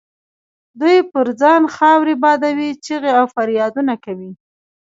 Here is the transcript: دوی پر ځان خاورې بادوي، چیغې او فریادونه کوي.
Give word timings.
دوی 0.79 0.97
پر 1.11 1.27
ځان 1.41 1.63
خاورې 1.75 2.13
بادوي، 2.23 2.69
چیغې 2.85 3.11
او 3.19 3.25
فریادونه 3.35 3.93
کوي. 4.05 4.31